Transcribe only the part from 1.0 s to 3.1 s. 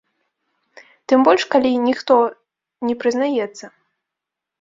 Тым больш калі ніхто не